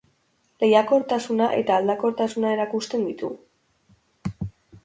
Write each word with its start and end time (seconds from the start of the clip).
Lehiakortasuna 0.63 1.49
eta 1.59 1.77
aldakortasuna 1.81 2.57
erakusten 2.57 3.07
ditu. 3.11 3.33